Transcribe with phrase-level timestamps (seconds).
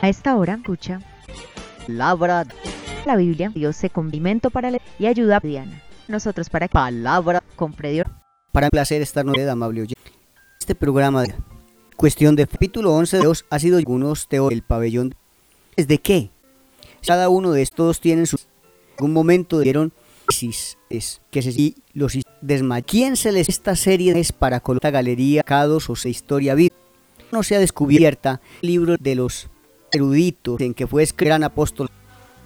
[0.00, 1.00] A esta hora, escucha.
[1.86, 2.46] Palabra.
[3.04, 5.82] La Biblia, Dios se condimento para leer y ayuda a Diana.
[6.06, 7.42] Nosotros para Palabra.
[7.56, 8.02] con Freddy
[8.52, 10.12] Para placer estar noche, amable oyente.
[10.60, 11.34] Este programa de
[11.96, 15.14] cuestión de capítulo 11 de Dios ha sido algunos teóricos del pabellón.
[15.76, 16.30] ¿Desde qué?
[17.04, 18.36] Cada uno de estos tienen su...
[18.36, 18.44] En
[18.98, 19.92] algún momento dieron
[20.90, 25.42] es que se y los desma ¿Quién se les esta serie es para colocar galería,
[25.42, 26.74] cados o se historia viva?
[27.32, 29.48] No se ha descubierta el libro de los
[29.92, 31.88] eruditos en que fue gran apóstol.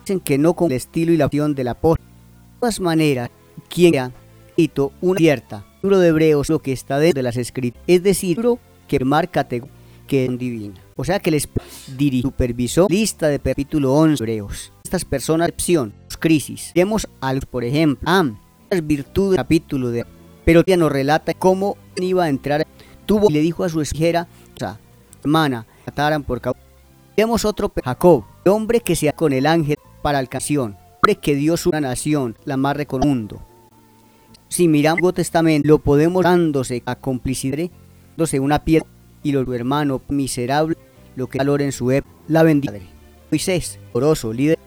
[0.00, 2.06] Dicen que no con el estilo y la acción del apóstol.
[2.06, 3.30] De todas maneras,
[3.68, 4.12] quien ha
[4.48, 8.40] escrito una cierta libro de Hebreos lo que está dentro de las escritas, es decir,
[8.86, 10.80] que marca que es divina.
[10.96, 11.48] O sea que les
[11.96, 14.72] dirigió, supervisó lista de capítulo 11 Hebreos.
[14.84, 16.70] Estas personas, excepción, crisis.
[16.74, 18.30] Vemos algo, por ejemplo, ah,
[18.70, 20.06] las virtudes capítulo de
[20.44, 22.66] pero ella nos relata cómo iba a entrar
[23.06, 24.26] tuvo y le dijo a su hijera,
[25.22, 26.60] hermana, mataran por causa.
[27.16, 31.70] Vemos otro Jacob, hombre que sea con el ángel para alcanción, hombre que dio su
[31.70, 33.42] nación, la más reconocida mundo.
[34.48, 37.70] Si miramos el Testamento, lo podemos dándose a complicidad,
[38.10, 38.86] dándose una piedra
[39.22, 40.76] y los hermanos miserable,
[41.16, 42.78] lo que valor en su época, la bendiga.
[43.30, 44.58] Moisés, oroso, líder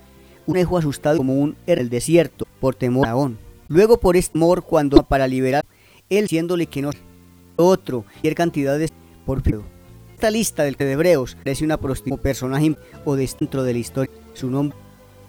[0.48, 3.38] un hijo asustado como un en el desierto por temor a Aón.
[3.68, 5.66] Luego por este temor cuando para liberar,
[6.10, 6.92] él siéndole que no
[7.56, 8.90] otro, cualquier cantidad de
[9.26, 9.42] por
[10.16, 14.14] Esta lista de Hebreos parece una prostituta personaje o dentro de la historia.
[14.34, 14.78] Su nombre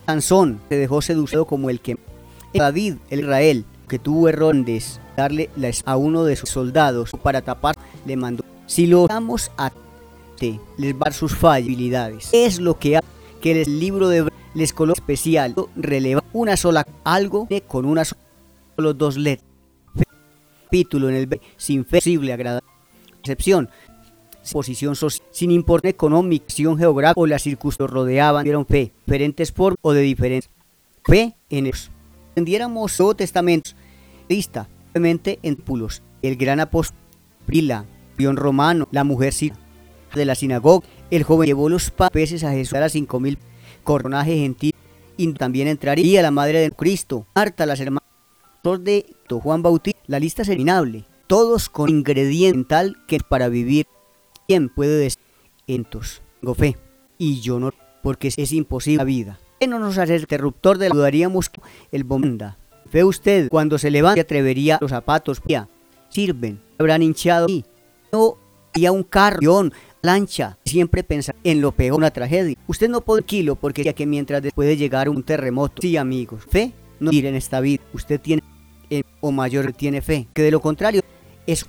[0.07, 1.99] Sansón se dejó seducido como el que
[2.55, 5.51] David, el Israel, que tuvo errores darle
[5.85, 7.75] a uno de sus soldados para tapar,
[8.07, 8.45] le mandó.
[8.69, 9.73] Si lo damos a
[10.39, 12.31] te, les va sus fallabilidades.
[12.33, 13.09] Es lo que hace
[13.41, 18.23] que el libro de les coloca especial, releva una sola algo con una sola
[18.77, 19.51] dos letras.
[20.67, 22.71] Capítulo en el sin fe posible agradable.
[23.19, 23.69] Excepción
[24.51, 29.93] posición social, sin importar económica, geográfica o las circunstancias rodeaban, dieron fe, diferentes formas o
[29.93, 30.51] de diferentes
[31.05, 31.91] fe en ellos.
[32.31, 33.71] Entendiéramos todo testamento,
[34.29, 36.99] lista, obviamente en pulos, el gran apóstol,
[37.47, 37.85] Prila,
[38.19, 39.33] León Romano, la mujer
[40.15, 43.39] de la sinagoga, el joven llevó los peces a Jesús a las cinco mil
[43.85, 44.75] coronaje gentil
[45.17, 48.03] y también entraría la madre de Cristo, Marta, las hermanas
[48.81, 53.87] de Juan Bautista, la lista es eliminable, todos con ingrediente tal que para vivir,
[54.47, 55.23] ¿quién puede decir?
[55.67, 56.77] Entonces, tengo fe,
[57.19, 59.41] y yo no, porque es imposible la vida.
[59.61, 61.51] ¿Qué no nos hace el interruptor de la dudaríamos
[61.93, 62.59] el bomba?
[62.89, 65.69] Fe usted, cuando se levanta, atrevería los zapatos, ya,
[66.09, 67.65] sirven, habrán hinchado y
[68.13, 68.37] no
[68.75, 69.71] había un carro,
[70.03, 72.57] lancha, siempre pensar en lo peor, una tragedia.
[72.69, 75.83] Usted no puede kilo porque ya que mientras puede llegar un terremoto.
[75.83, 77.83] Sí, amigos, fe no ir en esta vida.
[77.93, 78.43] Usted tiene
[78.91, 81.03] eh, o mayor tiene fe, que de lo contrario
[81.47, 81.67] es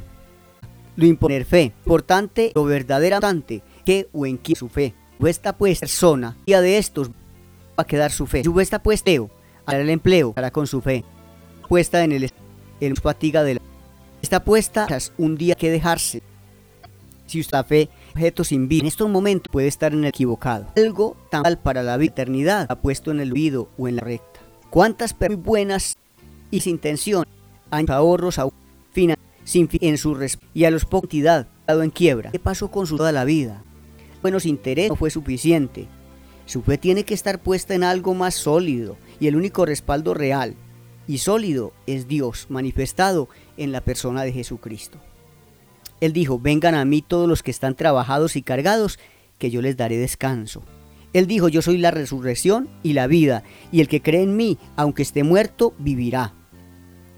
[0.98, 1.74] lo imponer fe.
[1.86, 4.94] Importante, lo verdaderamente, que o en su fe.
[5.26, 7.14] Esta pues persona, día de estos va
[7.78, 8.44] a quedar su fe.
[8.44, 9.30] Su esta pues Teo,
[9.66, 11.06] hará el empleo, hará con su fe.
[11.70, 12.32] Puesta en el
[12.80, 13.62] en fatiga de la
[14.22, 14.88] está puesta
[15.18, 16.22] un día que dejarse.
[17.28, 20.68] Si usted fe objeto sin vida en estos momentos puede estar en el equivocado.
[20.76, 24.40] Algo tan mal para la eternidad ha puesto en el oído o en la recta.
[24.70, 25.98] ¿Cuántas personas buenas
[26.50, 27.26] y sin intención
[27.70, 28.48] han ahorros a
[28.92, 29.14] fin
[29.54, 30.18] en su
[30.54, 32.32] y a los pocos dado en quiebra?
[32.32, 33.64] ¿Qué pasó con su toda la vida?
[34.22, 35.88] Buenos intereses no fue suficiente.
[36.46, 40.56] Su fe tiene que estar puesta en algo más sólido y el único respaldo real
[41.08, 45.00] y sólido es Dios manifestado en la persona de Jesucristo.
[46.02, 49.00] Él dijo, vengan a mí todos los que están trabajados y cargados,
[49.40, 50.64] que yo les daré descanso.
[51.14, 54.60] Él dijo, yo soy la resurrección y la vida, y el que cree en mí,
[54.76, 56.34] aunque esté muerto, vivirá.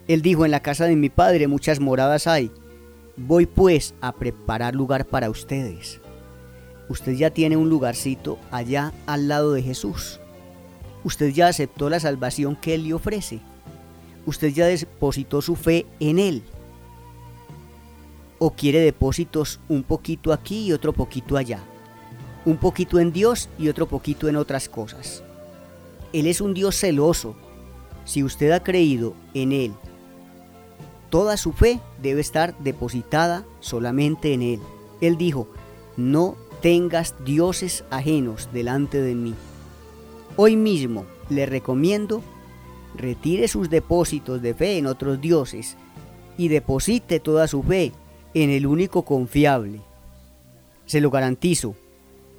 [0.09, 2.51] Él dijo, en la casa de mi padre muchas moradas hay.
[3.15, 6.01] Voy pues a preparar lugar para ustedes.
[6.89, 10.19] Usted ya tiene un lugarcito allá al lado de Jesús.
[11.05, 13.39] Usted ya aceptó la salvación que Él le ofrece.
[14.25, 16.43] Usted ya depositó su fe en Él
[18.39, 21.59] o quiere depósitos un poquito aquí y otro poquito allá.
[22.45, 25.23] Un poquito en Dios y otro poquito en otras cosas.
[26.13, 27.35] Él es un Dios celoso.
[28.05, 29.73] Si usted ha creído en Él,
[31.09, 34.59] toda su fe debe estar depositada solamente en Él.
[35.01, 35.47] Él dijo,
[35.97, 39.33] no tengas dioses ajenos delante de mí.
[40.35, 42.21] Hoy mismo le recomiendo
[42.95, 45.77] retire sus depósitos de fe en otros dioses
[46.37, 47.91] y deposite toda su fe
[48.33, 49.81] en el único confiable.
[50.85, 51.75] Se lo garantizo,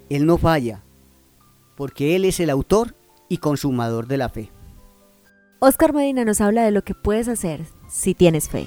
[0.09, 0.83] Él no falla,
[1.77, 2.95] porque Él es el autor
[3.29, 4.51] y consumador de la fe.
[5.61, 8.67] Oscar Medina nos habla de lo que puedes hacer si tienes fe.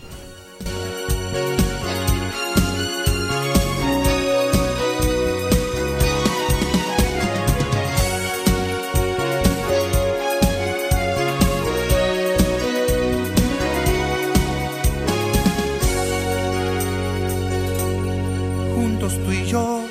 [18.76, 19.84] Juntos tú y yo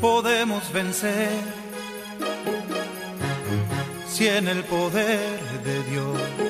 [0.00, 1.28] podemos vencer
[4.08, 6.47] si en el poder de Dios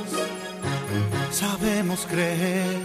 [1.38, 2.80] sabemos creer.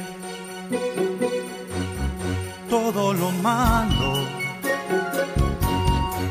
[2.70, 4.12] Todo lo malo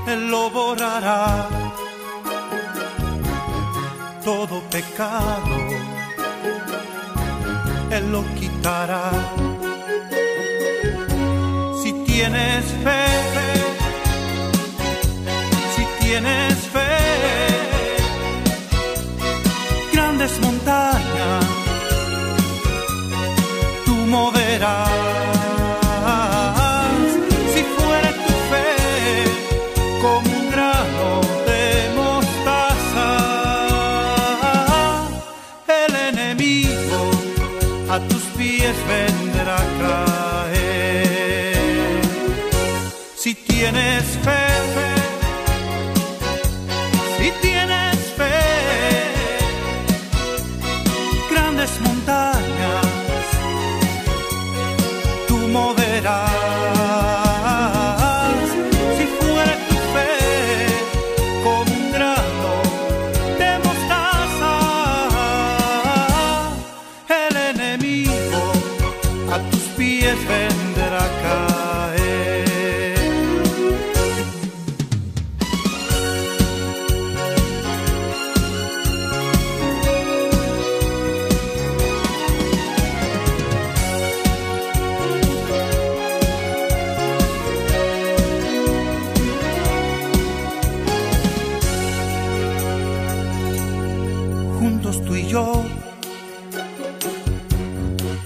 [0.07, 1.49] Él lo borrará.
[4.25, 5.57] Todo pecado
[7.91, 9.11] Él lo quitará.
[11.83, 13.02] Si tienes fe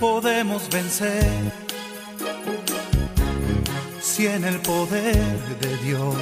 [0.00, 1.30] podemos vencer.
[4.00, 6.16] Si en el poder de Dios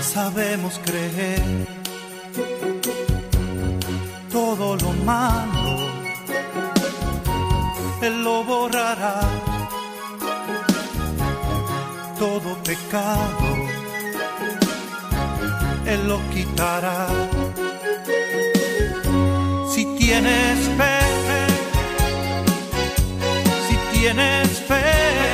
[0.00, 1.66] sabemos creer
[4.30, 5.76] todo lo malo
[8.02, 9.20] Él lo borrará.
[12.18, 13.48] Todo pecado
[15.86, 17.08] Él lo quitará.
[19.72, 20.95] Si tienes fe,
[24.06, 25.25] tienes fe,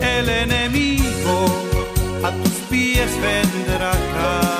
[0.00, 1.46] El enemigo
[2.24, 4.50] a tus pies vendrá a.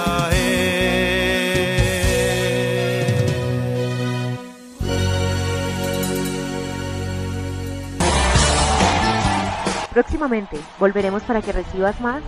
[9.92, 12.22] Próximamente volveremos para que recibas más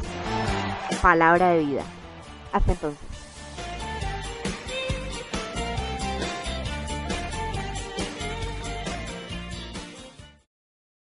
[1.00, 1.82] palabra de vida.
[2.52, 3.11] Hasta entonces.